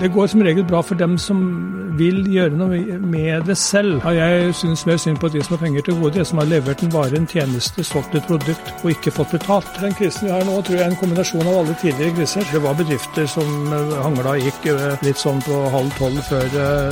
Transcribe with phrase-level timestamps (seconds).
[0.00, 1.38] Det går som regel bra for dem som
[1.96, 4.04] vil gjøre noe med det selv.
[4.12, 6.82] Jeg syns mer synd på de som har penger til gode, de som har levert
[6.84, 9.70] en vare, en tjeneste, solgt et produkt og ikke fått betalt.
[9.80, 12.44] Den krisen vi har nå, tror jeg er en kombinasjon av alle tidligere kriser.
[12.52, 13.72] Det var bedrifter som
[14.04, 14.68] hangla og gikk
[15.06, 16.44] litt sånn på halv tolv før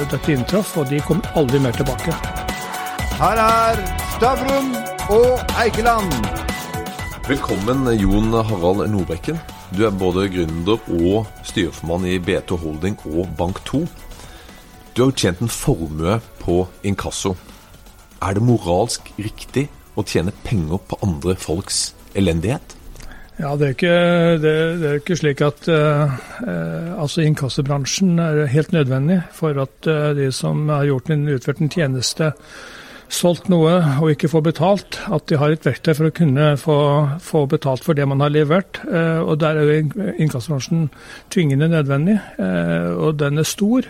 [0.08, 2.16] dette inntraff, og de kom aldri mer tilbake.
[3.20, 3.84] Her er
[4.14, 4.72] Stavrum
[5.12, 6.16] og Eikeland.
[7.28, 9.44] Velkommen, Jon Harald Nordbekken.
[9.74, 13.80] Du er både gründer og styreformann i B2 Holding og Bank2.
[14.94, 17.32] Du har tjent en formue på inkasso.
[18.22, 19.64] Er det moralsk riktig
[19.98, 22.76] å tjene penger på andre folks elendighet?
[23.40, 23.96] Ja, Det er ikke,
[24.44, 26.14] det, det er ikke slik at eh,
[26.94, 32.30] altså inkassobransjen er helt nødvendig for at uh, de som har en, utført en tjeneste,
[33.12, 36.76] solgt noe og ikke får betalt, at de har et verktøy for å kunne få,
[37.22, 38.80] få betalt for det man har levert.
[38.88, 40.88] Eh, og Der er jo inkassobransjen
[41.32, 43.88] tvingende nødvendig, eh, og den er stor.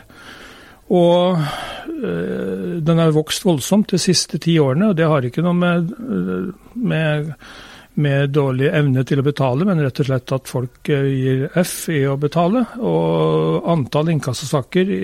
[0.95, 5.57] Og eh, den har vokst voldsomt de siste ti årene, og det har ikke noe
[5.57, 5.95] med,
[6.75, 7.33] med,
[7.95, 12.03] med dårlig evne til å betale, men rett og slett at folk gir F i
[12.11, 12.67] å betale.
[12.83, 14.95] Og antall inkassosaker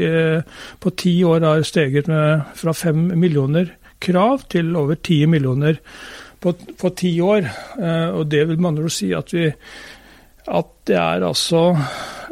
[0.82, 5.80] på ti år har steget med fra fem millioner krav til over 10 millioner
[6.40, 7.48] på, på ti år.
[7.78, 9.48] Eh, og det vil man jo si at vi
[10.50, 11.62] at det er altså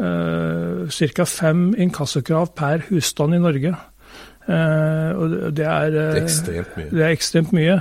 [0.00, 1.24] eh, ca.
[1.28, 3.74] fem inkassokrav per husstand i Norge.
[4.48, 6.88] Eh, og det er, det er ekstremt mye.
[6.90, 7.76] Det er ekstremt mye.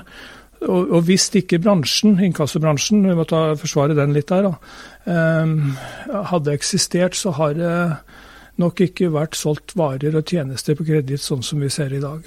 [0.68, 4.54] Og, og hvis ikke bransjen, inkassobransjen, vi må ta, forsvare den litt der, da,
[5.14, 7.74] eh, hadde eksistert, så har det
[8.58, 12.26] nok ikke vært solgt varer og tjenester på kreditt sånn som vi ser i dag.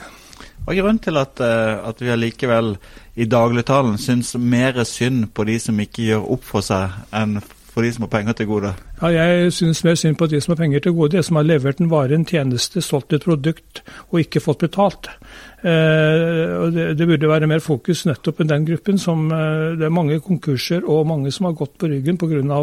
[0.71, 2.77] Hva er grunnen til at, uh, at vi allikevel
[3.19, 7.83] i dagligtalen syns mer synd på de som ikke gjør opp for seg, enn for
[7.83, 8.71] de som har penger til gode?
[9.01, 11.49] Ja, jeg syns mer synd på de som har penger til gode, de som har
[11.49, 13.81] levert en vare, en tjeneste, solgt et produkt
[14.13, 15.09] og ikke fått betalt.
[15.65, 18.99] Og det, det, burde være mer fokus nettopp i den gruppen.
[18.99, 22.61] som uh, Det er mange konkurser og mange som har gått på ryggen pga.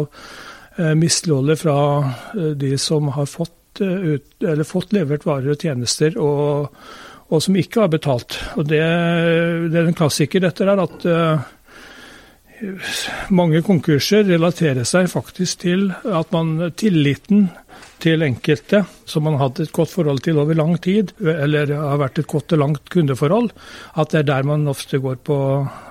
[0.78, 1.76] Uh, misligholdet fra
[2.56, 6.16] de som har fått, ut, fått levert varer og tjenester.
[6.16, 6.72] og
[7.28, 8.38] og som ikke har betalt.
[8.56, 8.80] Og Det,
[9.72, 11.54] det er en klassiker, dette der, at uh,
[13.30, 17.48] mange konkurser relaterer seg faktisk til at man tilliten
[18.02, 21.98] til enkelte som man har hatt et godt forhold til over lang tid, eller har
[22.00, 23.50] vært et godt og langt kundeforhold,
[23.98, 25.38] at det er der man ofte går på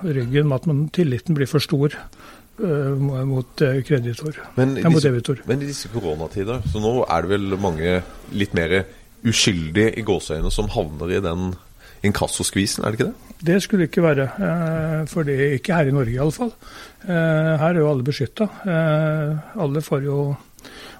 [0.04, 4.40] ryggen med at man, tilliten blir for stor uh, mot uh, kreditor.
[4.56, 8.00] Men i, disse, men i disse koronatider, så nå er det vel mange
[8.32, 8.80] litt mer
[9.26, 11.54] uskyldige i gåseøynene som havner i den
[12.06, 13.28] inkassoskvisen, er det ikke det?
[13.46, 14.28] Det skulle ikke være.
[14.42, 16.52] Eh, for det er ikke her i Norge iallfall.
[17.04, 18.48] Eh, her er jo alle beskytta.
[18.66, 20.18] Eh, alle får jo,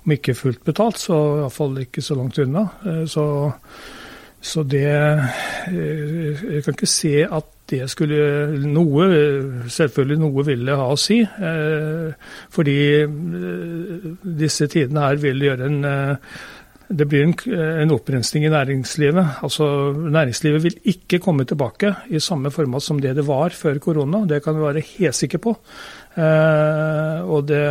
[0.04, 2.66] om ikke fullt betalt, så iallfall ikke så langt unna.
[3.06, 3.50] Så,
[4.40, 9.08] så det Jeg kan ikke se at det skulle noe
[9.68, 11.18] Selvfølgelig noe ville ha å si.
[12.54, 12.78] Fordi
[14.22, 15.82] disse tidene her vil gjøre en
[16.88, 17.34] det blir en,
[17.82, 19.44] en opprensning i næringslivet.
[19.44, 24.25] Altså, Næringslivet vil ikke komme tilbake i samme format som det det var før korona.
[24.28, 25.56] Det kan vi være helt sikre på.
[26.16, 27.65] Eh, og det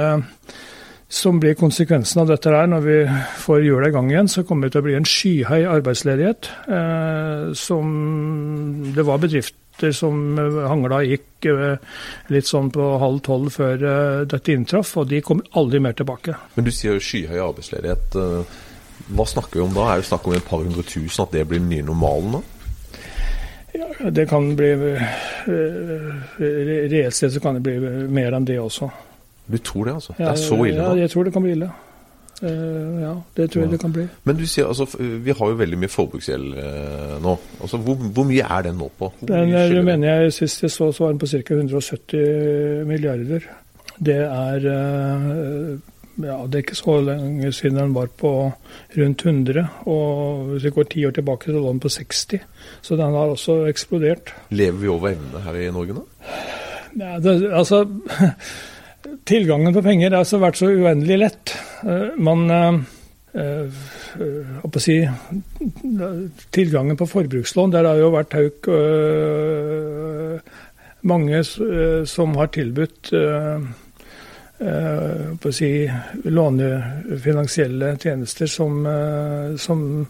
[1.09, 2.97] som blir konsekvensen av dette her, når vi
[3.39, 6.49] får hjula i gang igjen, så kommer det til å bli en skyhøy arbeidsledighet.
[6.67, 11.99] Eh, som det var bedrifter som hangla gikk eh,
[12.33, 16.35] litt sånn på halv tolv før eh, dette inntraff, og de kommer aldri mer tilbake.
[16.57, 18.19] Men du sier skyhøy arbeidsledighet.
[19.07, 19.87] Eh, hva snakker vi om da?
[19.91, 22.43] Er det snakk om et par hundre tusen, at det blir den nye normalen nå?
[23.77, 25.01] Ja, det kan bli eh,
[26.39, 28.89] Reelt sett så kan det bli mer enn det også.
[29.47, 30.15] Du tror det, altså?
[30.17, 30.81] Det er så ille?
[30.81, 31.69] Ja, jeg tror det kan bli ille.
[32.37, 34.03] Uh, ja, det tror jeg det kan bli.
[34.29, 37.33] Men du sier altså, vi har jo veldig mye forbruksgjeld uh, nå.
[37.63, 39.09] Altså, hvor, hvor, mye er den nå på?
[39.25, 41.57] Den jeg mener jeg Sist jeg så, så var den på ca.
[41.57, 43.47] 170 milliarder.
[43.97, 44.67] Det er
[46.17, 48.31] ja, det er ikke så lenge siden den var på
[48.97, 49.65] rundt 100.
[49.85, 52.39] Og hvis vi går ti år tilbake, så lå den på 60.
[52.81, 54.33] Så den har også eksplodert.
[54.49, 56.05] Lever vi over evne her i Norge nå?
[56.97, 57.83] Ja, det, altså
[59.29, 61.53] Tilgangen på penger har altså vært så uendelig lett.
[61.85, 62.79] Eh, man eh,
[63.37, 63.83] eh
[64.65, 64.97] å si,
[66.51, 70.39] Tilgangen på forbrukslån, der har jo vært hauk øh,
[71.07, 71.43] mange
[72.09, 73.67] som har tilbudt øh,
[74.57, 75.69] Eh, på å si,
[76.33, 80.07] lånefinansielle tjenester som, eh, som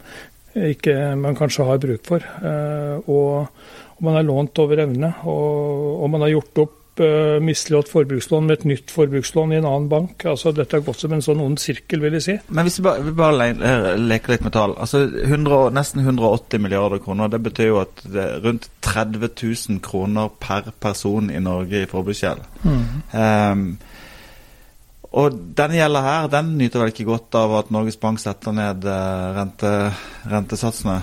[0.56, 2.24] ikke man kanskje har bruk for.
[2.24, 3.50] Eh, og,
[3.98, 8.56] og man har lånt over evne, og, og, man har gjort opp misligholdt forbrukslån med
[8.56, 10.24] et nytt forbrukslån i en annen bank.
[10.26, 12.36] Altså Dette har gått som en sånn ond sirkel, vil jeg si.
[12.50, 14.74] Men hvis vi bare, vi bare le, leker litt med tall.
[14.82, 17.30] Altså 100, Nesten 180 milliarder kroner.
[17.30, 21.92] Det betyr jo at det er rundt 30 000 kroner per person i Norge i
[21.92, 22.42] forbruksgjeld.
[22.66, 22.82] Mm.
[23.14, 23.70] Um,
[25.18, 28.86] og denne gjelda her, den nyter vel ikke godt av at Norges Bank setter ned
[29.38, 29.74] rente,
[30.30, 31.00] rentesatsene?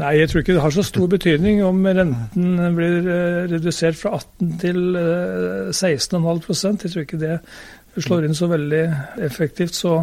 [0.00, 4.14] Nei, jeg tror ikke det har så stor betydning om renten blir eh, redusert fra
[4.16, 7.34] 18 til 16,5 eh, Jeg tror ikke det
[8.00, 8.84] slår inn så veldig
[9.26, 9.76] effektivt.
[9.76, 9.98] så,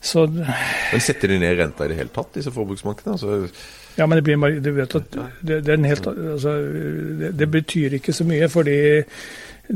[0.00, 3.16] så Men Setter de ned renta i det hele tatt, disse forbruksbankene?
[3.16, 3.48] Altså
[3.96, 6.52] ja, men det, blir, du vet at det, det, helt, altså,
[7.20, 8.76] det, det betyr ikke så mye, fordi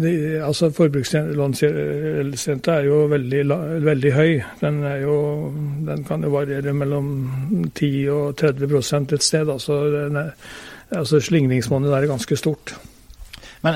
[0.03, 3.45] det, altså Forbrukslånsrenta er jo veldig,
[3.85, 4.43] veldig, høy.
[4.61, 5.53] Den, jo,
[5.87, 7.31] den, kan jo variere mellom
[7.75, 9.49] 10 og 30 et sted.
[9.49, 10.31] Altså, er,
[10.91, 12.77] altså Slingringsmonnet der er ganske stort.
[13.65, 13.75] Men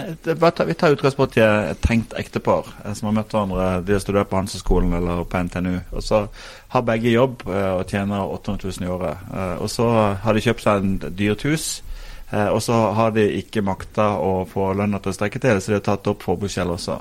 [0.66, 3.70] vi tar utgangspunkt i et tenkt ektepar eh, som har møtt hverandre.
[3.86, 5.78] De har studert på Hanseskolen eller på NTNU.
[5.90, 6.26] og Så
[6.68, 9.24] har begge jobb eh, og tjener 800 000 i året.
[9.34, 9.88] Eh, og Så
[10.22, 11.80] har de kjøpt seg en dyrt hus
[12.30, 15.80] og så har de ikke makta å få lønna til å strekke til, så de
[15.80, 17.00] har tatt opp forbruksgjeld også.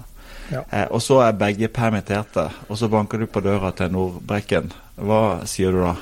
[0.50, 0.64] Ja.
[0.72, 4.72] Eh, og så er begge permitterte, og så banker du på døra til Nordbrekken.
[4.98, 5.94] Hva sier du da?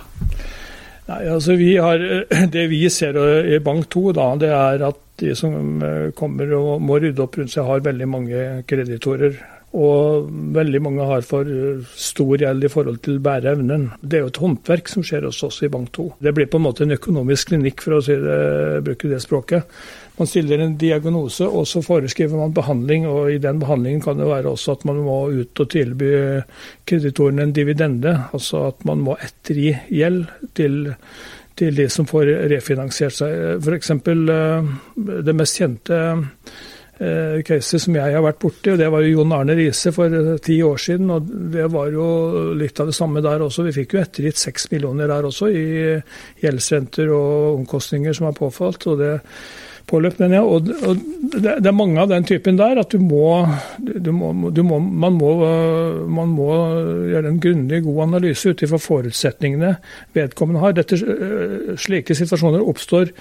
[1.07, 2.01] Nei, altså vi har,
[2.55, 6.81] Det vi ser i Bank 2, da, det er at de som eh, kommer og
[6.83, 9.39] må rydde opp rundt seg, har veldig mange kreditorer.
[9.75, 11.47] Og veldig mange har for
[11.99, 13.89] stor gjeld i forhold til bæreevnen.
[13.99, 16.05] Det er jo et håndverk som skjer hos oss i Bank 2.
[16.23, 18.37] Det blir på en måte en økonomisk klinikk, for å si det,
[18.87, 19.67] bruke det språket.
[20.17, 23.09] Man stiller en diagnose, og så foreskriver man behandling.
[23.11, 26.13] og I den behandlingen kan det være også at man må ut og tilby
[26.87, 28.15] kreditorene en dividende.
[28.31, 30.23] Altså at man må ettergi gjeld
[30.55, 30.95] til,
[31.59, 33.59] til de som får refinansiert seg.
[33.59, 33.93] F.eks.
[33.99, 34.73] Eh,
[35.27, 36.01] det mest kjente
[36.97, 38.71] caser som jeg har vært borti.
[38.73, 41.11] og Det var jo Jon Arne Riise for eh, ti år siden.
[41.13, 42.07] og Det var jo
[42.57, 43.67] litt av det samme der også.
[43.67, 45.65] Vi fikk jo ettergitt seks millioner der også i
[46.41, 48.87] gjeldsrenter og omkostninger som er påfalt.
[48.87, 49.15] og det
[49.87, 53.47] påløp, men ja, og det, det, er mange av den typen der at du må,
[53.79, 55.31] du må, du må, man, må
[56.11, 56.49] man må
[57.07, 59.75] gjøre en grundig, god analyse ut ifra forutsetningene
[60.17, 60.75] vedkommende har.
[60.77, 63.13] Dette, eh, slike situasjoner oppstår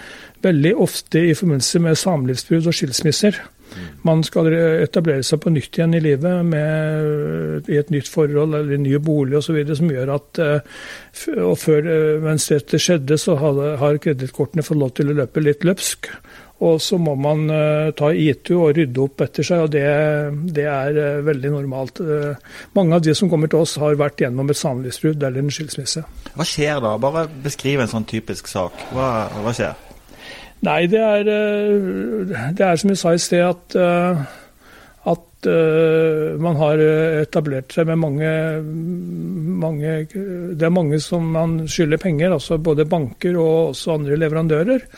[0.47, 3.39] veldig ofte i forbindelse med samlivsbrudd og skilsmisser.
[4.07, 8.81] Man skal etablere seg på nytt igjen i livet med, i et nytt forhold eller
[8.81, 9.59] ny bolig osv.
[9.77, 10.81] som gjør at eh,
[11.43, 15.65] og før, eh, Mens dette skjedde, så har kredittkortene fått lov til å løpe litt
[15.67, 16.11] løpsk.
[16.65, 19.83] Og så må man uh, ta ITU og rydde opp etter seg, og det,
[20.57, 22.01] det er veldig normalt.
[22.73, 26.07] Mange av de som kommer til oss, har vært gjennom et samlivsbrudd eller en skilsmisse.
[26.33, 26.95] Hva skjer da?
[27.03, 28.89] Bare beskriv en sånn typisk sak.
[28.97, 29.77] Hva, hva skjer?
[30.65, 34.23] Nei, det er, eh, det er som jeg sa i sted, at, eh,
[35.13, 36.81] at eh, man har
[37.21, 38.33] etablert seg med mange,
[39.67, 44.89] mange Det er mange som man skylder penger, altså både banker og også andre leverandører.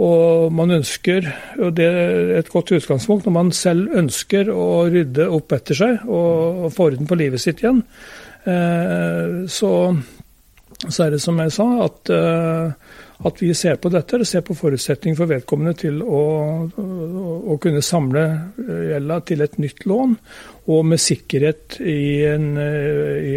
[0.00, 1.26] Og man ønsker,
[1.58, 6.06] og det er et godt utgangspunkt, når man selv ønsker å rydde opp etter seg
[6.06, 7.82] og, og få orden på livet sitt igjen,
[9.52, 9.72] så,
[10.86, 12.14] så er det som jeg sa, at
[13.22, 16.22] at vi ser på dette, og ser på forutsetningen for vedkommende til å,
[16.64, 16.86] å,
[17.52, 18.22] å, kunne samle
[18.62, 20.14] eh, gjelda til et nytt lån,
[20.72, 22.00] og med sikkerhet i
[22.30, 23.36] en, eh, i,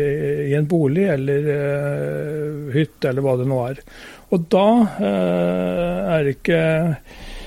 [0.54, 3.84] i en bolig eller uh, hytte, eller hva det nå er.
[4.34, 6.64] Og da uh, er det ikke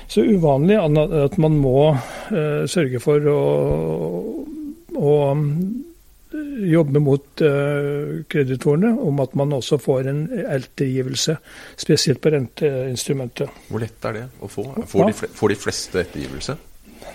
[0.07, 3.41] så uvanlig at man må uh, sørge for å,
[4.93, 5.15] å
[6.67, 11.37] jobbe mot uh, kreditorene om at man også får en ettergivelse,
[11.77, 13.61] spesielt på renteinstrumentet.
[13.69, 14.69] Hvor lett er det å få?
[14.87, 16.57] Får, de, får de fleste ettergivelse?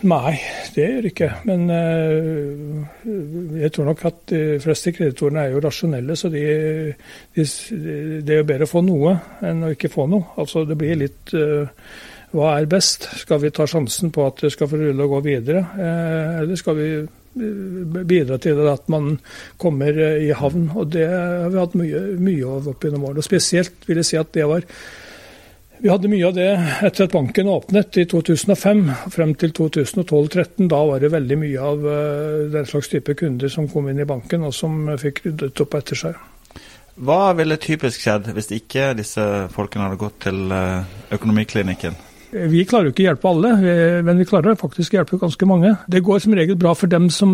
[0.09, 0.33] Nei,
[0.75, 1.29] det gjør ikke.
[1.47, 3.03] Men uh,
[3.61, 6.47] jeg tror nok at de fleste kreditorene er jo rasjonelle, så de,
[7.37, 7.49] de,
[8.23, 10.33] det er jo bedre å få noe enn å ikke få noe.
[10.43, 11.67] Altså det blir litt uh,
[12.33, 13.11] hva er best?
[13.21, 16.79] Skal vi ta sjansen på at det skal få rulle og gå videre, eller skal
[16.79, 16.87] vi
[17.35, 19.15] bidra til at man
[19.61, 20.71] kommer i havn.
[20.75, 23.23] og Det har vi hatt mye, mye av opp gjennom årene.
[23.23, 24.67] Og Spesielt vil jeg si at det var
[25.83, 26.51] vi hadde mye av det
[26.87, 30.69] etter at banken åpnet i 2005 frem til 2012-2013.
[30.71, 34.07] Da var det veldig mye av eh, den slags type kunder som kom inn i
[34.07, 36.21] banken og som fikk ryddet opp etter seg.
[37.03, 41.99] Hva ville typisk skjedd hvis ikke disse folkene hadde gått til eh, økonomiklinikken?
[42.33, 43.49] Vi klarer jo ikke å hjelpe alle,
[44.07, 45.75] men vi klarer faktisk å hjelpe ganske mange.
[45.85, 47.33] Det går som regel bra for dem som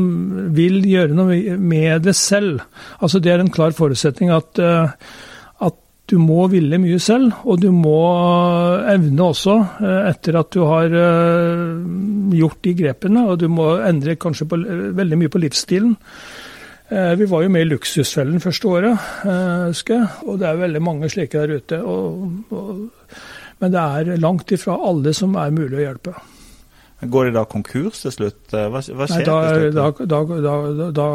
[0.57, 2.65] vil gjøre noe med det selv.
[2.99, 4.91] Altså Det er en klar forutsetning at, eh,
[5.63, 5.77] at
[6.11, 8.01] du må ville mye selv, og du må
[8.91, 9.57] evne også,
[10.09, 10.91] etter at du har
[12.35, 14.59] gjort de grepene, og du må endre kanskje på,
[14.99, 15.95] veldig mye på livsstilen.
[16.89, 19.09] Vi var jo med i Luksusfellen første året,
[19.69, 21.83] husker jeg, og det er veldig mange slike der ute.
[21.85, 22.89] Og, og,
[23.63, 26.15] men det er langt ifra alle som er mulig å hjelpe.
[26.99, 28.41] Går de da konkurs til slutt?
[28.51, 30.01] Hva, hva skjer Nei, da, til slutt?
[30.11, 31.11] Da, da, da, da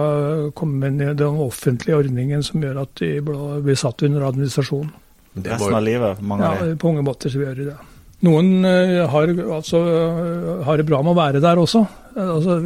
[0.56, 4.94] kommer den offentlige ordningen som gjør at de blir satt under administrasjon.
[5.34, 6.22] Resten av livet?
[6.24, 7.76] Mange ja, på unge måter så gjør de det.
[8.24, 11.84] Noen uh, har, altså, uh, har, det bra med å være der også,
[12.16, 12.58] altså,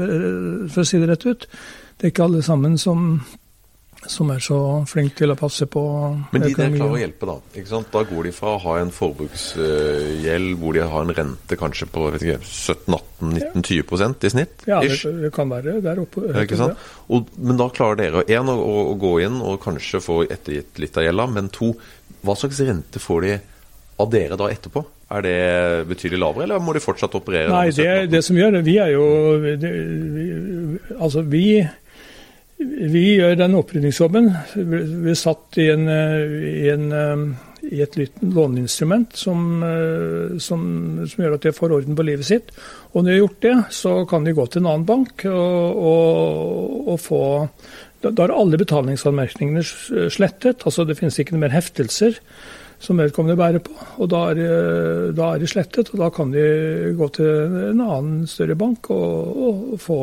[0.69, 1.47] for å si det rett ut.
[1.97, 3.07] Det er ikke alle sammen som
[4.11, 4.57] som er så
[4.89, 5.81] flink til å passe på
[6.33, 7.35] Men de der klarer å hjelpe, da.
[7.53, 7.89] ikke sant?
[7.93, 12.01] Da går de fra å ha en forbruksgjeld hvor de har en rente kanskje på
[12.17, 14.67] 17-18-19-20% i snitt?
[14.69, 16.25] Ja, det, det, kan være der oppe.
[16.43, 16.75] Ikke sant?
[17.13, 20.99] Og, men da klarer dere én å, å, gå inn og kanskje få ettergitt litt
[20.99, 21.73] av gjelda, men to,
[22.25, 23.33] hva slags rente får de
[23.97, 24.85] av dere da etterpå?
[25.07, 25.37] Er det
[25.87, 27.47] betydelig lavere, eller må de fortsatt operere?
[27.47, 29.05] Nei, det, det som gjør det, vi er jo
[29.39, 29.69] det,
[30.17, 30.25] vi,
[30.97, 31.63] Altså, vi
[32.57, 34.31] vi gjør den opprydningsjobben.
[34.55, 37.35] Vi er satt i, en, i, en,
[37.69, 39.43] i et låneinstrument som,
[40.41, 40.63] som,
[41.05, 42.49] som, gjør at de får orden på livet sitt.
[42.93, 45.83] Og når de har gjort det, så kan de gå til en annen bank og,
[45.91, 47.21] og, og få
[48.01, 50.65] Da er alle betalingsanmerkningene slettet.
[50.65, 52.17] altså Det finnes ikke noe mer heftelser
[52.79, 53.73] som vedkommende bærer på.
[53.97, 54.41] og da er,
[55.17, 57.29] da er, det slettet, og da kan de gå til
[57.71, 59.99] en annen større bank og, og få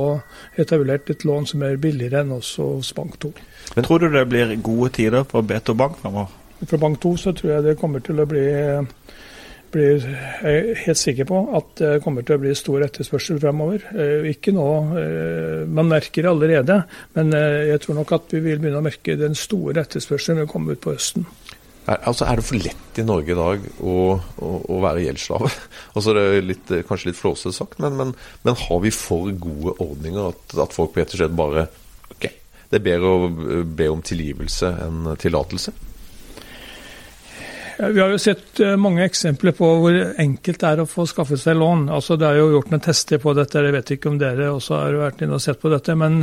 [0.59, 3.33] etablert et lån som er billigere enn også hos Bank 2.
[3.77, 6.33] Men Tror du det blir gode tider for Beto Bank fremover?
[6.65, 8.45] For Bank 2 så tror jeg det kommer til å bli,
[9.75, 10.03] Jeg
[10.47, 13.83] er helt sikker på at det kommer til å bli stor etterspørsel fremover.
[14.31, 14.69] Ikke nå,
[15.67, 16.77] man merker det allerede,
[17.19, 20.53] men jeg tror nok at vi vil begynne å merke den store etterspørselen når vi
[20.55, 21.27] kommer ut på høsten.
[21.85, 25.51] Er, altså, er det for lett i Norge i dag å, å, å være gjeldsslave?
[25.95, 28.15] altså, det er litt, kanskje litt flåsete sagt, men, men,
[28.47, 31.67] men, har vi for gode ordninger at, at folk rett og slett bare
[32.15, 32.29] Ok,
[32.71, 35.75] det er bedre å be om tilgivelse enn tillatelse?
[37.79, 41.41] Vi har jo sett eh, mange eksempler på hvor enkelt det er å få skaffet
[41.43, 41.89] seg lån.
[41.95, 44.79] Altså, det er jo gjort noen tester på dette, jeg vet ikke om dere også
[44.79, 45.97] har vært inne og sett på dette.
[45.99, 46.21] Men,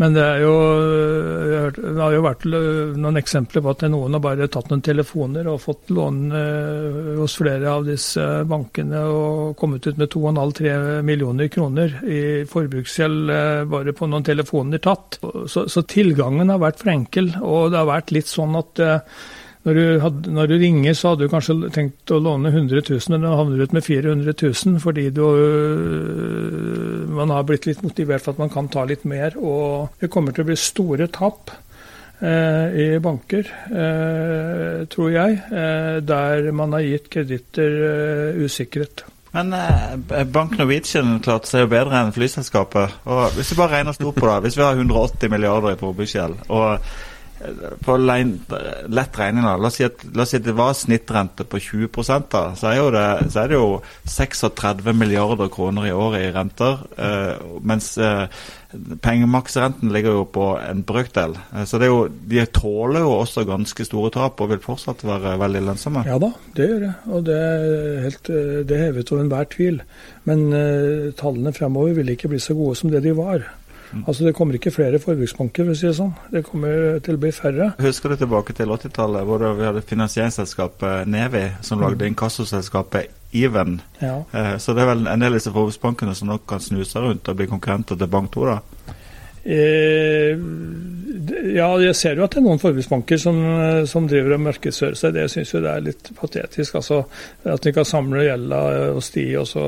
[0.00, 4.48] men det, jo, eh, det, har jo vært noen eksempler på at noen har bare
[4.48, 10.00] tatt noen telefoner og fått lån eh, hos flere av disse bankene og kommet ut
[10.00, 13.32] med 2,5-3 millioner kroner i forbruksgjeld
[13.68, 15.20] bare på noen telefoner tatt.
[15.50, 18.80] Så, så tilgangen har vært for enkel, og det har vært litt sånn at
[19.64, 23.04] når du, had, når du, ringer, så hadde du kanskje tenkt å låne 100 000,
[23.14, 28.26] men du havner ut med 400 000 fordi du, øh, man har blitt litt motivert
[28.26, 29.38] for at man kan ta litt mer.
[29.40, 31.54] Og det kommer til å bli store tap
[32.20, 35.40] eh, i banker, eh, tror jeg,
[36.12, 37.80] der man har gitt kreditter
[38.44, 39.06] usikret.
[39.34, 39.50] Men
[40.30, 43.00] Bank Norwegian klarte seg jo bedre enn flyselskapet.
[43.08, 46.44] Og Hvis vi bare regner stort på det, hvis vi har 180 milliarder i forbruksgjeld
[46.52, 46.84] og
[47.84, 49.54] på lett regning, da.
[49.60, 51.88] La oss, si at, la oss si at det var snittrente på 20
[52.32, 56.84] da, så er, det, så er, det, jo 36 milliarder kroner i året i renter.
[56.98, 58.26] Eh, mens eh,
[59.02, 61.36] pengemaksrenten ligger jo på en brøkdel.
[61.54, 65.64] Eh, så jo, de tåler jo også ganske store tap og vil fortsatt være veldig
[65.68, 66.04] lønnsomme.
[66.08, 66.94] Ja da, det gjør det.
[67.10, 69.82] Og det er, helt, eh, det er hevet over enhver tvil.
[70.28, 73.46] Men eh, tallene fremover vil ikke bli så gode som det de var.
[74.02, 76.14] Altså Det kommer ikke flere forbruksbanker, for å si det sånn.
[76.32, 77.72] Det kommer til å bli færre.
[77.84, 82.10] Husker du tilbake til 80-tallet, hvor vi hadde finansieringsselskapet Nevi, som lagde mm.
[82.12, 83.80] inkassoselskapet Even.
[83.98, 84.20] Ja.
[84.30, 87.28] Eh, så det er vel en del av disse forbruksbankene som nok kan snuse rundt
[87.28, 88.60] og bli konkurrenter til Bank 2, da?
[89.44, 90.38] Eh,
[91.54, 93.38] ja, jeg ser jo at det er noen forbruksbanker som,
[93.88, 95.14] som driver og markedsfører seg.
[95.16, 96.80] Det syns jeg er litt patetisk.
[96.80, 97.04] altså
[97.44, 98.60] At de kan samle gjelda
[98.96, 99.64] hos de, og så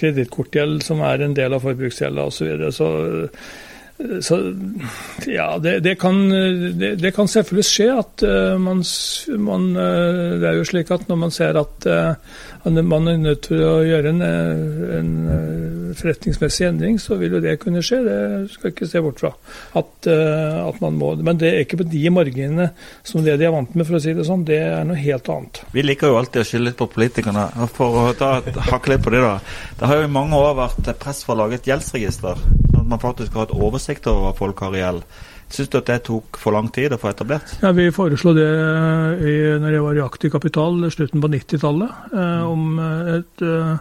[0.00, 2.36] kredittkortgjeld som er en del av forbruksgjelda osv.
[2.36, 2.72] Så, videre.
[2.74, 2.88] så
[3.96, 4.54] så
[5.26, 6.28] ja, det, det, kan,
[6.78, 8.82] det, det, kan, selvfølgelig skje at uh, man,
[9.40, 13.46] man uh, Det er jo slik at når man ser at uh, man er nødt
[13.46, 14.22] til å gjøre en,
[14.98, 15.10] en
[15.96, 18.00] forretningsmessig endring, så vil jo det kunne skje.
[18.02, 18.16] Det
[18.50, 19.30] skal ikke se bort fra.
[19.78, 22.66] At, at, man må, Men det er ikke på de marginene
[23.06, 24.42] som det de er vant med, for å si det sånn.
[24.50, 25.62] Det er noe helt annet.
[25.70, 27.46] Vi liker jo alltid å skylde litt på politikerne.
[27.78, 29.38] For å ta litt på det, da.
[29.78, 32.42] Det har jo i mange år vært press for å lage et gjeldsregister.
[32.74, 35.08] sånn at man faktisk har et oversikt over hva folk har i gjeld.
[35.46, 37.52] Syns du at det tok for lang tid å få etablert?
[37.62, 38.46] Ja, Vi foreslo det
[39.22, 43.76] i, når jeg var i Aktiv Kapital slutten på 90-tallet, eh, om et, eh,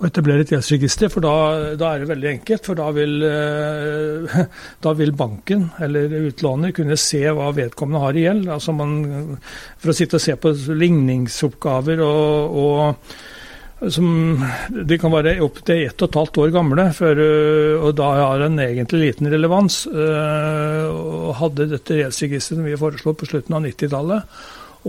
[0.00, 1.12] å etablere et gjeldsregister.
[1.12, 1.34] For da,
[1.76, 2.64] da, er det veldig enkelt.
[2.64, 4.46] For da vil, eh,
[4.86, 8.48] da vil banken eller utlåner kunne se hva vedkommende har i gjeld.
[8.56, 9.36] Altså man,
[9.76, 13.12] for å sitte og se på ligningsoppgaver og, og
[13.88, 18.08] som de kan være opptil ett og et halvt år gamle, for, øh, og da
[18.18, 19.86] har en egentlig liten relevans.
[19.88, 24.40] Øh, og hadde dette gjeldsregisteret som vi foreslo på slutten av 90-tallet.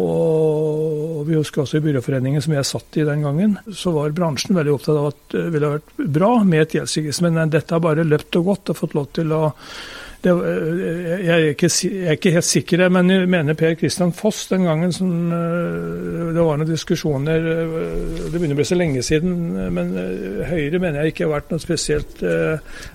[0.01, 4.55] Og vi husker også i Byråforeningen som jeg satt i den gangen, så var bransjen
[4.55, 7.27] veldig opptatt av at det ville vært bra med et gjeldsregister.
[7.27, 9.41] Men dette har bare løpt og gått og fått lov til å
[10.21, 10.33] det,
[11.25, 14.67] jeg, er ikke, jeg, er ikke, helt sikker, men jeg mener Per Kristian Foss den
[14.69, 17.73] gangen som eh, det var noen diskusjoner eh,
[18.27, 19.33] Det begynner å bli så lenge siden,
[19.73, 22.21] men eh, Høyre mener jeg ikke har vært noe spesielt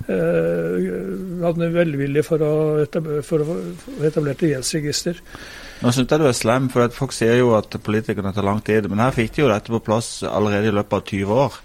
[0.07, 2.55] Hadde velvillig for å,
[2.85, 5.19] etablere, for gjeldsregister.
[5.83, 8.87] Nå syns jeg du er slem, for folk sier jo at politikerne tar lang tid.
[8.89, 11.59] Men her fikk de jo dette på plass allerede i løpet av 20 år.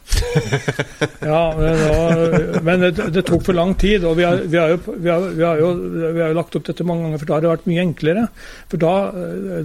[1.31, 4.03] ja, men, da, men det, det, tok for lang tid.
[4.07, 5.69] Og vi har, vi, har jo, vi, har, vi, har jo,
[6.01, 8.27] vi har, jo, lagt opp dette mange ganger, for da har det vært mye enklere.
[8.73, 8.93] For da,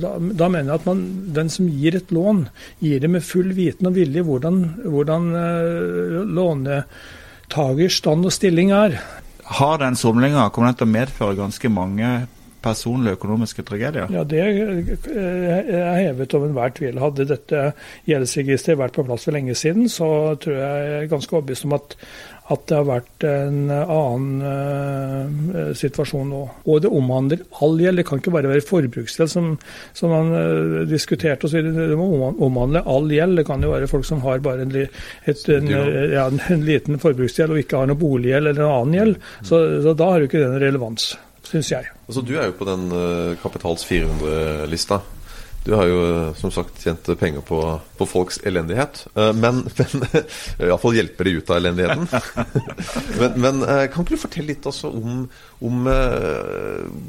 [0.05, 1.03] da, da mener jeg at man,
[1.41, 2.47] den som gir et lån,
[2.87, 9.01] gir det med full viten og vilje hvordan, hvordan uh, lånetagers stand og stilling er.
[9.59, 12.15] Har den somlinga kommet til å medføre ganske mange
[12.67, 14.13] personlige økonomiske tragedier?
[14.13, 17.01] Ja, det er hevet over enhver tvil.
[17.03, 17.67] Hadde dette
[18.09, 20.09] gjeldsregisteret vært på plass for lenge siden, så
[20.43, 21.97] tror jeg jeg er ganske overbevist om at,
[22.53, 26.43] at det har vært en annen uh, situasjon nå.
[26.67, 28.01] Og det omhandler all gjeld.
[28.01, 29.53] Det kan ikke bare være forbruksgjeld som,
[29.97, 31.49] som man uh, diskuterte.
[31.49, 33.41] Og det må omhandle all gjeld.
[33.41, 35.71] Det kan jo være folk som har bare en, et, en,
[36.15, 39.23] ja, en liten forbruksgjeld og ikke har noe boliggjeld eller en annen gjeld.
[39.43, 41.15] Så, så da har jo ikke den relevans
[41.51, 41.93] syns jeg.
[42.07, 45.03] Altså, du er jo på den uh, Kapitals 400-lista.
[45.67, 47.57] Du har jo eh, som sagt tjent penger på,
[47.99, 49.01] på folks elendighet.
[49.19, 49.65] Uh, men,
[49.99, 50.05] men
[50.63, 52.07] iallfall hjelper de ut av elendigheten.
[53.21, 55.25] men, men uh, kan ikke du fortelle litt altså, om,
[55.67, 55.89] om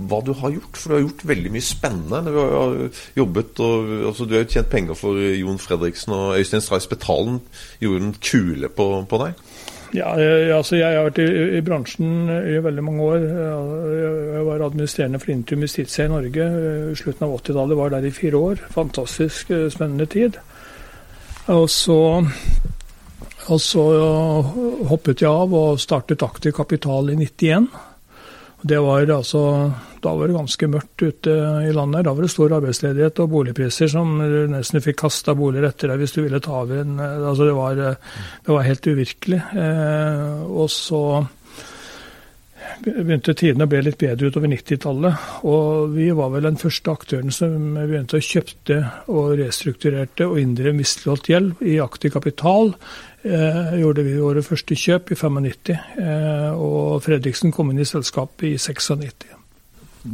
[0.09, 0.73] hva du har gjort?
[0.73, 2.23] For du har gjort veldig mye spennende.
[2.25, 6.65] Du har jobbet og altså, Du har jo tjent penger for Jon Fredriksen og Øystein
[6.65, 7.37] Stray Spetalen.
[7.83, 9.46] Gjorde en kule på, på deg?
[9.95, 11.27] Ja, jeg, altså jeg har vært i,
[11.57, 13.23] i, bransjen i veldig mange år.
[13.23, 16.47] Jeg var administrerende for Intium Justitia i Norge
[16.91, 17.79] i slutten av 80-tallet.
[17.79, 18.63] Var der i fire år.
[18.75, 20.39] Fantastisk eh, spennende tid.
[21.53, 21.99] Og så,
[23.47, 23.85] og så
[24.89, 27.69] hoppet jeg av og startet Aktiv Kapital i 91.
[28.61, 29.41] Det var altså,
[30.01, 31.33] da var det ganske mørkt ute
[31.67, 32.07] i landet.
[32.07, 36.01] Da var det stor arbeidsledighet og boligpriser som du nesten fikk kasta boliger etter deg
[36.01, 39.41] hvis du ville ta over en altså det, var, det var helt uvirkelig.
[39.61, 41.01] Eh, og så
[42.83, 45.27] begynte tidene å bli litt bedre utover 90-tallet.
[45.49, 48.79] Og vi var vel den første aktøren som begynte å kjøpte
[49.13, 52.73] og restrukturerte og inndrev misligholdt gjeld i aktiv kapital.
[53.27, 58.45] Eh, gjorde vi våre første kjøp i 95, eh, og Fredriksen kom inn i selskapet
[58.47, 59.33] i 96.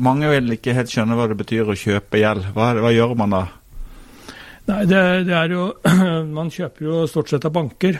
[0.01, 2.47] Mange vil ikke helt skjønne hva det betyr å kjøpe gjeld.
[2.55, 3.43] Hva, hva gjør man da?
[4.71, 5.67] Nei, det, det, er jo
[6.37, 7.99] Man kjøper jo stort sett av banker.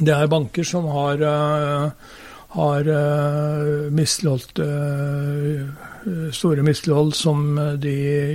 [0.00, 2.10] Det er banker som har uh,
[2.50, 7.92] har uh, misligholdt uh, store mislighold som de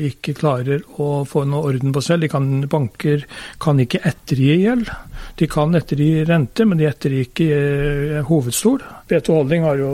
[0.08, 2.30] ikke klarer å få noe orden på selv.
[2.32, 3.26] Kan, banker
[3.62, 4.92] kan ikke ettergi gjeld.
[5.36, 8.86] De kan ettergi rente, men de ettergir ikke hovedstol.
[9.10, 9.92] B2 Holding har jo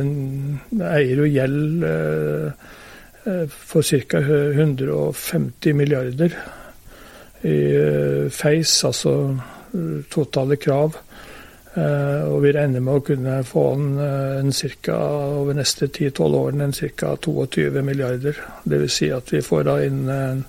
[0.00, 0.14] en,
[0.80, 1.84] eier jo gjeld
[3.52, 4.24] for ca.
[4.24, 6.34] 150 milliarder
[7.44, 7.58] i
[8.32, 9.14] Face, altså
[10.10, 10.96] totale krav
[12.26, 14.96] og vi regner med å kunne få en, eh, en cirka,
[15.38, 17.14] over neste 10-12 årene en ca.
[17.16, 18.36] 22 milliarder.
[18.64, 18.92] Dvs.
[18.92, 20.44] Si at vi får da inn en,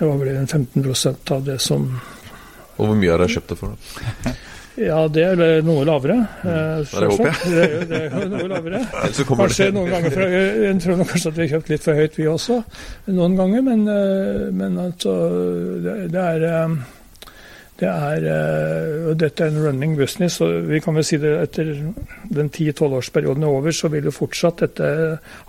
[0.00, 2.00] en 15% av det som
[2.76, 3.76] Og hvor mye har dere kjøpt det for?
[4.24, 4.32] da?
[4.76, 6.18] Ja, det er noe lavere.
[6.44, 7.36] Uh, det håper jeg.
[7.48, 8.82] Det er, det er noe lavere.
[9.40, 12.26] kanskje noen ganger fra, Jeg tror kanskje at vi har kjøpt litt for høyt, vi
[12.28, 12.58] også.
[13.08, 13.64] Noen ganger.
[13.64, 13.86] Men,
[14.52, 15.14] men altså
[15.80, 16.76] det, det er
[17.76, 21.32] det er, eh, og Dette er en running business, og vi kan vel si det
[21.42, 21.72] etter
[22.32, 24.88] den 10-12-årsperioden er over, så vil jo fortsatt dette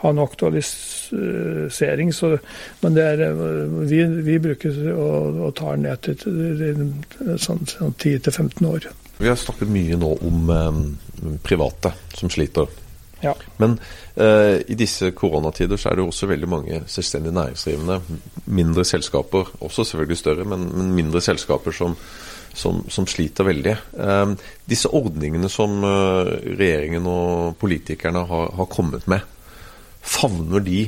[0.01, 2.11] ha en aktualisering.
[2.15, 2.33] Så,
[2.83, 6.17] men er, eh, vi, vi bruker å, ta den ned til
[7.39, 8.89] sånn, sånn 10-15 år.
[9.17, 10.83] Vi har snakket mye nå om um,
[11.47, 12.67] private som sliter.
[13.23, 13.33] Ja.
[13.57, 13.77] Men
[14.15, 17.99] eh, i disse koronatider så er det jo også veldig mange selvstendig næringsdrivende,
[18.45, 21.97] mindre selskaper, også selvfølgelig større, men, men mindre selskaper som,
[22.53, 23.75] som, som sliter veldig.
[23.97, 24.37] Eh,
[24.69, 29.25] disse ordningene som eh, regjeringen og politikerne har, har, kommet med
[30.07, 30.85] Favner de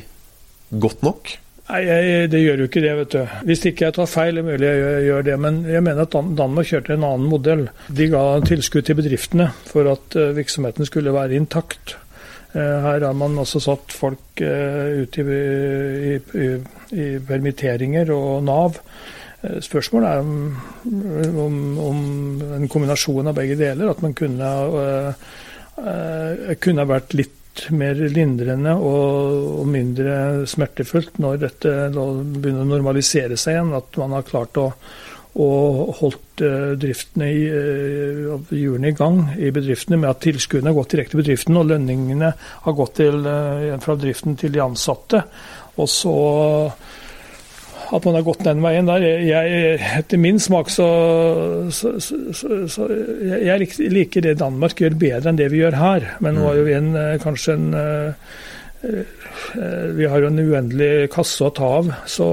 [0.69, 1.31] godt nok?
[1.69, 3.33] Nei, jeg, Det gjør jo ikke det, vet du.
[3.45, 5.35] Hvis ikke jeg tar feil, er mulig jeg gjør, gjør det.
[5.45, 7.65] Men jeg mener at Dan Danmark kjørte en annen modell.
[7.93, 11.97] De ga tilskudd til bedriftene for at uh, virksomheten skulle være intakt.
[12.49, 16.47] Uh, her har man også satt folk uh, ut i, i, i,
[16.97, 18.79] i, permitteringer og Nav.
[19.39, 20.31] Spørsmålet er om,
[21.45, 21.99] om, om,
[22.57, 23.87] en kombinasjon av begge deler.
[23.87, 24.49] At man kunne,
[26.59, 27.37] kunne vært litt
[27.71, 33.71] mer lindrende og, mindre smertefullt når dette begynner å normalisere seg igjen.
[33.79, 34.67] At man har klart å,
[35.39, 35.49] å
[35.99, 40.95] holdt uh, driftene i, uh, hjulene i gang i bedriftene med at tilskuddene har gått
[40.95, 42.31] direkte til bedriften, og lønningene
[42.65, 45.21] har gått til, uh, fra driften til de ansatte.
[45.79, 46.15] Og så
[47.89, 49.05] at man har gått den veien der.
[49.25, 50.89] Jeg, etter min smak så,
[51.73, 52.87] så, så, så
[53.41, 56.07] Jeg liker det Danmark gjør bedre enn det vi gjør her.
[56.23, 58.27] Men nå har jo vi en, eh, kanskje en eh,
[58.85, 61.93] eh, Vi har jo en uendelig kasse å ta av.
[62.09, 62.29] Så,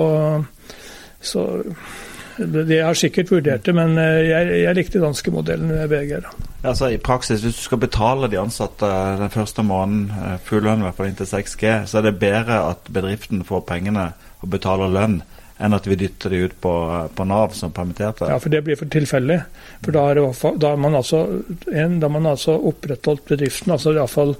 [2.38, 6.18] det har sikkert vurdert det, men jeg, jeg likte danskemodellen med BG.
[6.66, 8.88] Altså I praksis, hvis du skal betale de ansatte
[9.20, 12.90] den første måneden full lønn, i hvert fall inntil 6G, så er det bedre at
[12.92, 14.10] bedriften får pengene
[14.42, 15.20] og betaler lønn,
[15.56, 16.72] enn at vi dytter de ut på,
[17.16, 18.28] på Nav som permitterte.
[18.28, 19.38] Ja, for det blir for tilfeldig.
[19.84, 21.22] For da har man, altså,
[22.12, 23.72] man altså opprettholdt bedriften.
[23.72, 24.34] altså i fall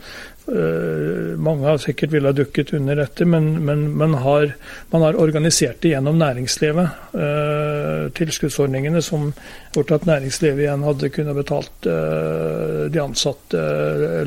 [0.53, 4.53] øh, Mange har sikkert ville ha dukket under dette, men, men man, har,
[4.93, 7.01] man, har, organisert det gjennom næringslivet.
[7.15, 9.33] Øh, tilskuddsordningene som
[9.73, 13.67] gjorde at næringslivet igjen hadde kunnet betalt øh, de ansatte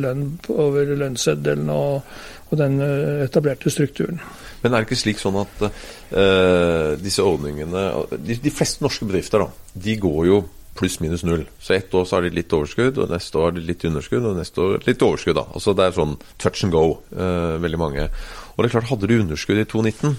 [0.01, 2.01] lønn over lønnsseddelen og,
[2.49, 4.23] og den etablerte strukturen.
[4.61, 7.83] Men er det ikke slik sånn at uh, disse ordningene
[8.15, 10.39] de, de, fleste norske bedrifter da, de går jo
[10.79, 11.43] pluss-minus null.
[11.59, 14.23] Så ett år så har de litt overskudd, og neste år har de litt underskudd,
[14.23, 15.35] og neste år litt overskudd.
[15.35, 15.45] da.
[15.51, 18.07] Altså Det er sånn touch and go, uh, veldig mange.
[18.55, 20.17] Og det er klart, hadde du underskudd i 2019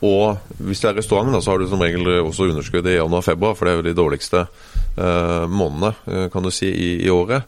[0.00, 3.52] og hvis det er restaurant, da, så har du som regel også underskudd i januar-februar,
[3.52, 4.46] for det er jo de dårligste
[4.96, 7.44] uh, månedene, kan du si, i, i året.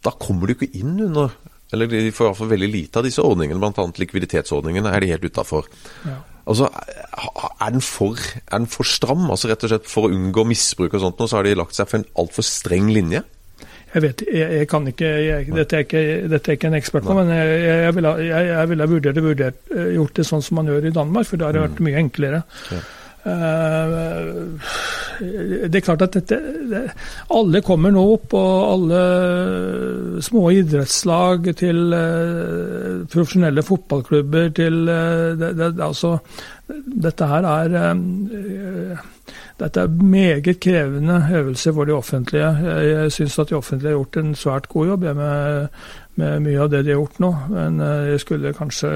[0.00, 1.34] Da kommer du ikke inn under
[1.76, 3.86] eller de får iallfall veldig lite av disse ordningene, bl.a.
[4.00, 5.68] likviditetsordningene, er de helt utafor.
[6.08, 6.18] Ja.
[6.46, 6.68] Altså,
[7.60, 9.24] er den, for, er den for stram?
[9.34, 11.74] Altså rett og slett For å unngå misbruk og sånt, og så har de lagt
[11.74, 13.24] seg for en altfor streng linje?
[13.96, 17.06] Jeg vet, jeg, jeg kan ikke, jeg, dette, er ikke dette er ikke en ekspert
[17.06, 20.70] på, men jeg, jeg, ville, jeg, ville vurdert, vurdert, eh, gjort det sånn som man
[20.70, 21.86] gjør i Danmark, for det har vært mm.
[21.86, 22.42] mye enklere.
[22.74, 22.82] Ja.
[23.26, 24.52] Uh,
[25.20, 26.36] det er klart at dette
[26.70, 26.82] det,
[27.34, 29.00] Alle kommer nå opp, og alle
[30.24, 36.16] små idrettslag til uh, profesjonelle fotballklubber til uh, det, det, altså,
[36.66, 39.04] Dette her er uh,
[39.56, 42.48] dette er meget krevende øvelse for de offentlige.
[42.60, 45.68] Jeg, jeg syns at de offentlige har gjort en svært god jobb med,
[46.20, 47.30] med mye av det de har gjort nå.
[47.54, 48.90] Men jeg skulle kanskje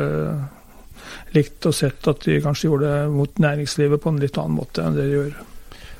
[1.34, 4.84] likt og sett at de kanskje gjorde det mot næringslivet på en litt annen måte
[4.84, 5.40] enn det de gjør.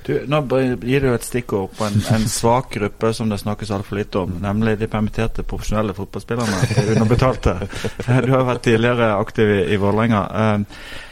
[0.06, 0.40] Du, nå
[0.80, 4.38] gir du et stikkord på en, en, svak gruppe som det snakkes altfor lite om,
[4.42, 6.64] nemlig de permitterte profesjonelle fotballspillerne.
[6.96, 7.58] Underbetalte.
[8.24, 10.24] Du har vært tidligere aktiv i, i Vålerenga.
[10.30, 11.06] Uh,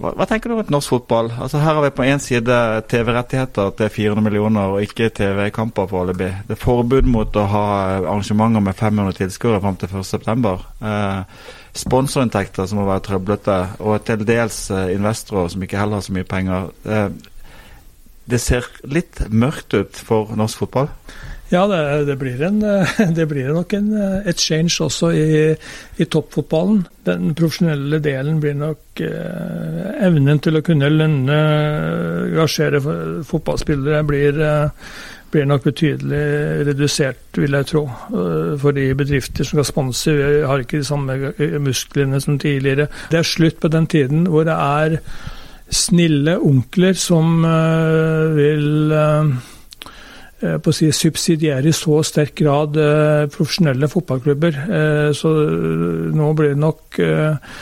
[0.00, 1.28] hva, hva, tenker du om norsk fotball?
[1.44, 2.56] Altså Her har vi på én side
[2.88, 6.30] TV-rettigheter til 400 millioner, og ikke TV-kamper foreløpig.
[6.48, 7.64] Det er forbud mot å ha
[7.98, 10.54] arrangementer med 500 tilskuere fram til 1.9.
[10.88, 11.50] Eh,
[11.82, 16.16] sponsorinntekter som må være trøblete, og til dels eh, investorer som ikke heller har så
[16.16, 16.72] mye penger.
[16.88, 17.06] Eh,
[18.30, 20.90] det ser litt mørkt ut for norsk fotball?
[21.50, 22.60] Ja, det, det, blir, en,
[23.16, 23.90] det blir, nok en,
[24.22, 25.24] et change også i,
[25.98, 26.84] i, toppfotballen.
[27.06, 31.38] Den profesjonelle delen blir nok eh, Evnen til å kunne lønne,
[32.28, 32.80] engasjere
[33.26, 34.86] fotballspillere blir, eh,
[35.34, 36.22] blir, nok betydelig
[36.70, 37.82] redusert, vil jeg tro.
[37.88, 40.16] Eh, for de bedrifter som skal sponse,
[40.46, 41.34] har ikke de samme
[41.66, 42.86] musklene som tidligere.
[43.10, 45.00] Det er slutt på den tiden hvor det er
[45.70, 49.32] snille onkler som eh, vil eh,
[50.40, 54.60] Eh, på å si, subsidiere i så sterk grad eh, profesjonelle fotballklubber.
[54.78, 55.32] Eh, så
[56.16, 57.56] nå blir det nok eh,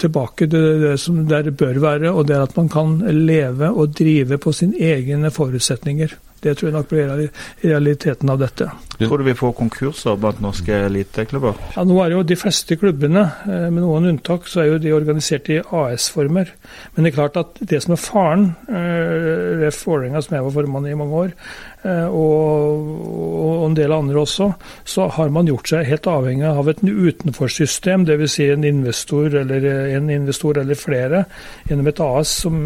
[0.00, 3.92] tilbake til det som det bør være, og det er at man kan leve og
[3.98, 6.16] drive på sine egne forutsetninger.
[6.46, 7.28] Det tror jeg nok blir
[7.64, 8.70] realiteten av dette.
[9.00, 11.58] Tror du vi får konkurser blant norske eliteklubber?
[11.74, 14.92] Ja, nå er jo De fleste klubbene, eh, med noen unntak, så er jo de
[14.94, 16.52] organisert i AS-former.
[16.94, 19.82] Men det er klart at det som er faren, eh, Ref.
[19.86, 24.48] Vålerenga, som jeg var formann i mange år, eh, og, en del andre også,
[24.86, 28.36] så har man gjort seg helt avhengig av et utenforsystem, dvs.
[28.36, 31.24] Si en investor eller en investor eller flere,
[31.68, 32.56] gjennom et AS som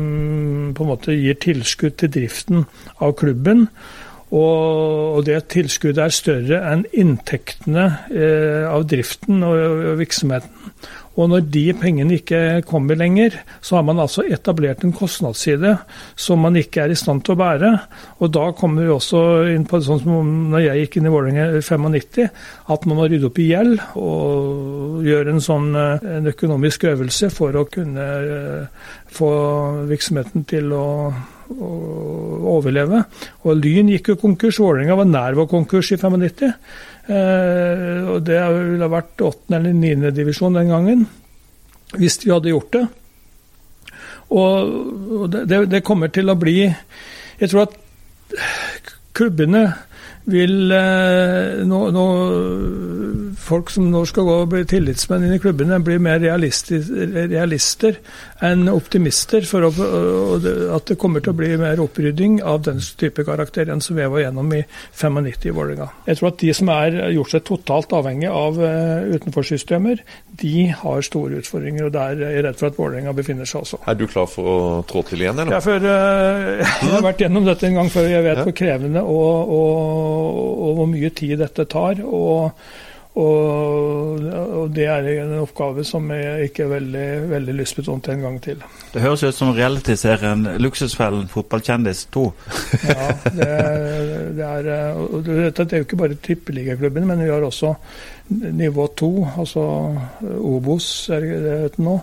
[0.76, 2.64] på en måte gir tilskudd til driften
[3.00, 3.66] av klubben.
[4.30, 10.70] Og, det tilskuddet er større enn inntektene eh, av driften og, virksomheten.
[11.18, 15.74] Og når de pengene ikke kommer lenger, så har man altså etablert en kostnadsside
[16.14, 17.72] som man ikke er i stand til å bære.
[18.22, 21.14] Og da kommer vi også inn på det sånn som når jeg gikk inn i
[21.14, 22.30] Vålerenga i 95,
[22.70, 27.58] at man må rydde opp i gjeld og gjøre en sånn en økonomisk øvelse for
[27.58, 28.06] å kunne
[29.10, 29.34] få
[29.90, 30.86] virksomheten til å
[31.50, 31.70] å
[32.50, 33.04] overleve.
[33.44, 34.60] Og Lyn gikk jo konkurs.
[34.62, 36.52] Vålerenga var nær ved konkurs i 95.
[37.10, 41.06] Eh, og Det ville ha vært åttende eller niende divisjon den gangen,
[41.96, 42.86] hvis vi hadde gjort det.
[44.30, 47.72] Og det, det kommer til å bli Jeg tror at
[49.16, 49.64] klubbene
[50.30, 52.04] vil eh, nå, nå,
[53.38, 57.98] Folk som nå skal gå og bli tillitsmenn inn i klubbene, blir mer realister
[58.46, 59.70] enn optimister for å,
[60.76, 64.08] at det kommer til å bli mer opprydding av den type karakter enn som vi
[64.08, 65.88] var gjennom i 95 i Vålerenga.
[66.08, 70.04] Jeg tror at de som er gjort seg totalt avhengig av uh, utenforsystemer,
[70.40, 71.88] de har store utfordringer.
[71.88, 73.82] og Der er jeg redd for at Vålerenga befinner seg også.
[73.90, 75.58] Er du klar for å trå til igjen, eller?
[75.58, 78.10] Ja, for, uh, jeg har vært gjennom dette en gang før.
[78.10, 78.46] Jeg vet ja.
[78.48, 82.04] hvor krevende og, og og hvor mye tid dette tar.
[82.04, 82.52] og
[83.18, 88.36] og, og, det er en oppgave som jeg ikke er veldig, veldig lystbetont en gang
[88.44, 88.62] til.
[88.92, 92.30] Det høres ut som realityserien 'Luksusfellen fotballkjendis 2'.
[92.86, 93.50] ja, det,
[94.38, 97.74] det, er, og det er jo ikke bare tippeligaklubbene, men vi har også
[98.30, 99.66] nivå 2, altså
[100.38, 101.98] Obos er det heter nå.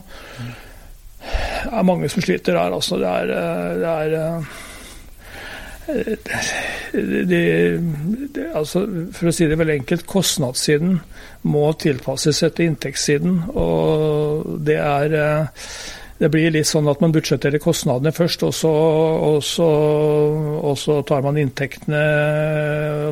[1.23, 2.99] Det er mange som sliter der, altså.
[2.99, 3.25] Det er,
[3.79, 4.66] det er
[5.87, 7.31] det,
[8.33, 8.83] de, altså,
[9.15, 10.99] For å si det veldig enkelt, kostnadssiden
[11.47, 13.39] må tilpasses etter inntektssiden.
[13.55, 15.69] Og det er eh,
[16.17, 19.67] det blir litt sånn at man budsjetterer kostnadene først, og så, og, så,
[20.57, 21.99] og så, tar man inntektene,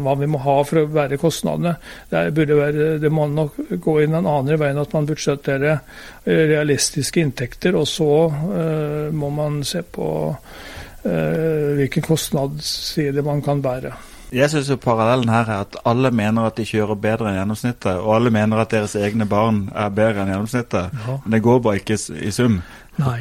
[0.01, 1.75] hva vi må ha for å være kostnadene.
[2.09, 5.83] Det, være, det må nok gå inn en annen vei enn at man budsjetterer
[6.25, 10.74] realistiske inntekter, og så uh, må man se på Eh,
[11.05, 13.93] hvilken kostnadsside man kan bære.
[14.33, 18.15] Jeg syns parallellen her er at alle mener at de kjører bedre enn gjennomsnittet, og
[18.17, 20.95] alle mener at deres egne barn er bedre enn gjennomsnittet.
[21.05, 21.17] Ja.
[21.23, 22.57] Men det går bare ikke i sum.
[22.97, 23.19] Nei.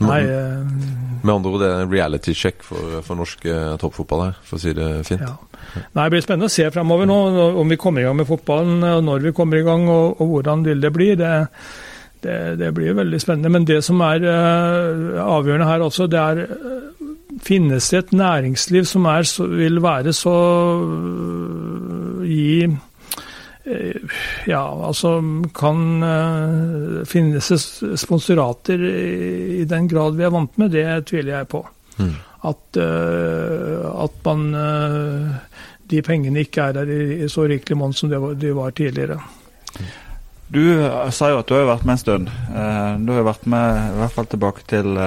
[0.00, 3.74] Man, Nei eh, med andre ord, det er en reality check for, for norsk uh,
[3.78, 5.22] toppfotball her, for å si det fint.
[5.22, 5.36] Ja.
[5.92, 7.18] Nei, Det blir spennende å se fremover nå,
[7.60, 10.32] om vi kommer i gang med fotballen, og når vi kommer i gang, og, og
[10.32, 11.12] hvordan vil det bli.
[11.20, 11.32] Det,
[12.24, 13.52] det, det, blir veldig spennende.
[13.52, 16.42] Men det som er uh, avgjørende her også, det er
[17.42, 20.34] Finnes det et næringsliv som er, vil være så
[20.86, 22.68] øh, gi
[23.66, 25.16] øh, ja, altså
[25.58, 27.50] kan uh, finnes
[27.98, 28.84] sponsorater
[29.58, 31.66] i, den grad vi er vant med, det tviler jeg på.
[31.98, 32.14] Mm.
[32.42, 34.40] At, at man
[35.90, 39.20] de pengene ikke er der i, så rikelig monn som de var tidligere.
[40.50, 40.58] Du
[41.14, 42.32] sa jo at du har vært med en stund.
[43.06, 44.98] Du har vært med i hvert fall tilbake til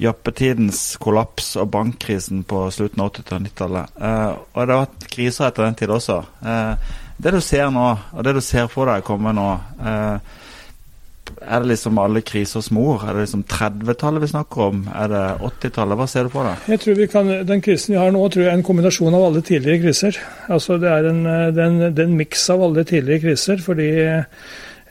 [0.00, 3.96] jappetidens kollaps og bankkrisen på slutten av 80- og 90-tallet.
[4.00, 6.20] Eh, og det har vært kriser etter den tid også.
[6.40, 9.48] Eh, det du ser nå, og det du ser for deg komme nå,
[9.84, 10.38] eh,
[11.40, 13.04] er det liksom alle krisers mor?
[13.06, 14.80] Er det liksom 30-tallet vi snakker om?
[14.90, 16.00] Er det 80-tallet?
[16.00, 16.64] Hva ser du på deg?
[16.72, 19.28] Jeg tror vi kan, Den krisen vi har nå, tror jeg er en kombinasjon av
[19.28, 20.18] alle tidligere kriser.
[20.50, 21.22] Altså Det er en,
[21.86, 23.62] en miks av alle tidligere kriser.
[23.62, 24.24] fordi Eh,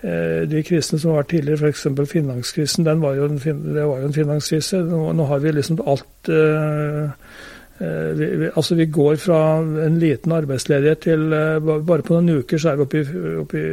[0.02, 1.88] de krisene som har vært tidligere, f.eks.
[2.08, 4.80] finanskrisen, den var jo en, det var jo en finanskrise.
[4.88, 7.10] Nå, nå har vi liksom alt uh,
[7.80, 11.22] vi, vi, altså vi går fra en liten arbeidsledighet til
[11.64, 13.70] Bare på noen uker så er vi oppe i, oppe i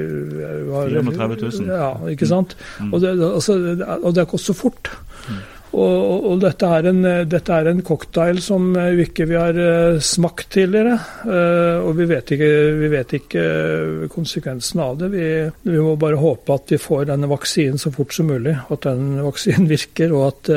[0.92, 1.72] 430 000.
[1.74, 2.54] Ja, ikke sant.
[2.78, 2.92] Mm.
[2.92, 3.56] Og, det, altså,
[3.96, 4.92] og det har gått så fort.
[5.26, 5.40] Mm.
[5.76, 9.98] Og, og dette, er en, dette, er en, cocktail som vi ikke vi har uh,
[10.00, 10.96] smakt tidligere.
[11.84, 13.46] Og vi vet, ikke, vi vet ikke
[14.12, 15.10] konsekvensene av det.
[15.12, 15.26] Vi,
[15.68, 18.56] vi, må bare håpe at vi får denne vaksinen så fort som mulig.
[18.72, 20.52] At den vaksinen virker, og at,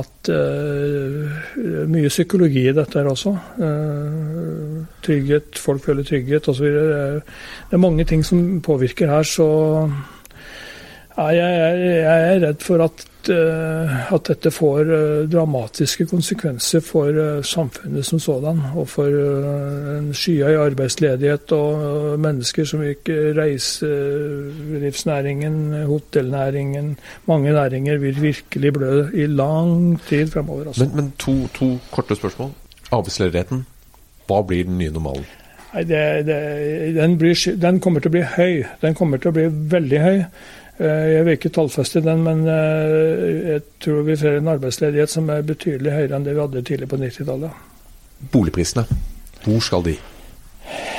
[0.00, 0.30] at
[1.90, 3.34] Mye psykologi i dette her også.
[5.06, 6.66] trygghet, folk føler trygghet osv.
[6.66, 9.46] Det er mange ting som påvirker her, så
[11.20, 17.08] jeg, jeg, jeg er redd for at Eh, at dette får eh, dramatiske konsekvenser for
[17.10, 18.60] eh, samfunnet som sådan.
[18.74, 28.72] Og for en skyhøy arbeidsledighet og mennesker som ikke reiselivsnæringen, hotellnæringen, mange næringer vil virkelig
[28.72, 30.66] blø i lang tid fremover.
[30.66, 30.84] Altså.
[30.84, 32.50] Men, men to, to, korte spørsmål.
[32.92, 33.66] Arbeidsledigheten,
[34.26, 35.24] hva blir den nye normalen?
[35.70, 36.36] Nei, det, det,
[36.96, 38.64] den, blir, den kommer til å bli høy.
[38.82, 40.18] Den kommer til å bli veldig høy.
[40.80, 45.28] Eh, jeg vil ikke tallfeste den, men eh, jeg tror vi får en arbeidsledighet som
[45.32, 47.66] er betydelig høyere enn det vi hadde tidlig på 90-tallet.
[48.32, 48.86] Boligprisene,
[49.44, 49.98] hvor skal de?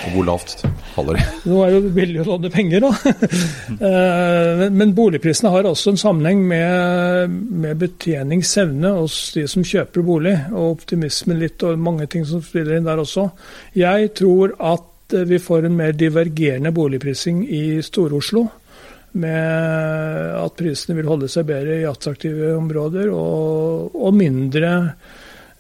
[0.02, 0.54] Og hvor lavt
[0.94, 1.26] faller de?
[1.50, 2.91] Nå er det jo billig å låne penger, da.
[3.82, 10.36] Eh, men boligprisene har også en sammenheng med, med betjeningsevne hos de som kjøper bolig,
[10.52, 13.32] og optimismen litt, og mange ting som spiller inn der også.
[13.74, 18.46] Jeg tror at vi får en mer divergerende boligprising i Stor-Oslo.
[19.12, 24.71] Med at prisene vil holde seg bedre i attraktive områder, og, og mindre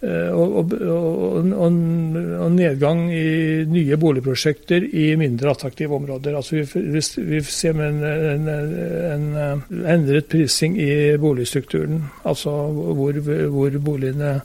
[0.01, 6.33] Eh, og, og, og, nedgang i nye boligprosjekter i mindre attraktive områder.
[6.39, 9.27] Altså vi, vi ser en, en, en,
[9.69, 12.01] endret prising i boligstrukturen.
[12.25, 13.21] Altså hvor,
[13.53, 14.39] hvor boligene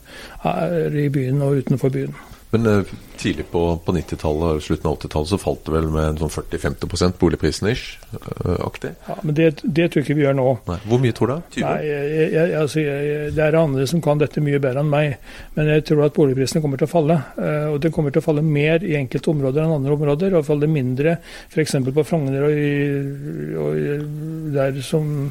[0.45, 2.13] er i byen og utenfor byen.
[2.49, 2.83] Men uh,
[3.17, 6.31] tidlig på, på 90-tallet og slutten av 80-tallet så falt det vel med en sånn
[6.31, 7.97] 40-50 boligprisen ish?
[8.13, 8.93] Uh, aktig?
[9.09, 10.45] Ja, Men det, det, tror jeg ikke vi gjør nå.
[10.69, 10.77] Nei.
[10.87, 11.35] Hvor mye tror du?
[11.57, 11.65] 20?
[11.65, 15.17] Nei, jeg, jeg, altså, jeg, Det er andre som kan dette mye bedre enn meg.
[15.57, 17.17] Men jeg tror at boligprisene kommer til å falle.
[17.35, 20.37] Uh, og det kommer til å falle mer i enkelte områder enn andre områder.
[20.39, 21.17] Og falle mindre
[21.49, 21.75] f.eks.
[21.83, 25.27] på Frogner og, i, og der som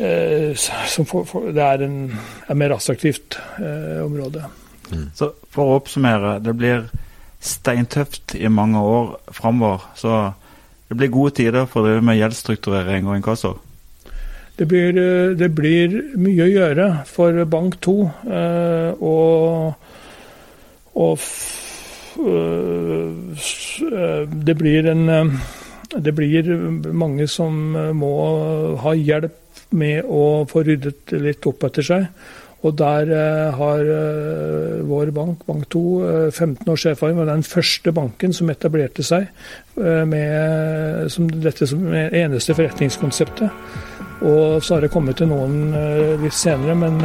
[0.00, 1.96] som for, for, det er, en,
[2.48, 3.36] er mer attraktivt
[4.06, 4.46] område.
[4.92, 5.08] Mm.
[5.14, 6.86] Så for å oppsummere, det blir
[7.40, 9.86] steintøft i mange år framover.
[9.96, 10.32] Så
[10.88, 13.56] det blir gode tider for å drive med gjeldsstrukturering og inkasso.
[14.60, 17.94] Det blir, eh, det blir, mye å gjøre for Bank 2.
[18.28, 19.72] Eh, og,
[21.00, 21.18] og
[22.20, 23.14] eh,
[24.28, 25.38] det blir en
[25.90, 26.46] Det blir
[26.94, 28.10] mange som må
[28.78, 29.34] ha hjelp
[29.74, 32.06] med å få ryddet litt opp etter seg.
[32.60, 37.16] Og der uh, har uh, vår bank, Bank2, uh, 15 års erfaring.
[37.16, 39.28] var den første banken som etablerte seg
[39.80, 43.48] eh, med som dette som eneste forretningskonseptet.
[44.20, 45.72] Og så har det kommet til noen
[46.20, 46.98] litt senere, men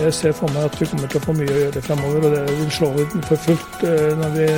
[0.00, 2.24] jeg ser for meg at vi kommer til å få mye å gjøre fremover.
[2.24, 3.82] Og det vil slå ut for fullt
[4.22, 4.50] når vi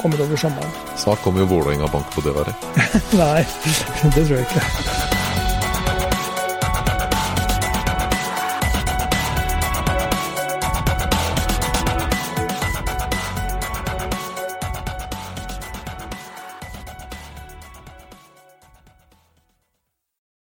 [0.00, 0.78] kommer over sommeren.
[0.96, 2.56] Snart kommer jo Vålerenga bank på døra di.
[3.20, 3.42] Nei,
[4.06, 5.21] det tror jeg ikke.